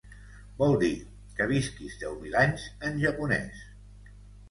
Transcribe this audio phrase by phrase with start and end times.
[0.61, 0.89] Vol dir
[1.41, 3.65] “que visquis deu mil anys” en japonès.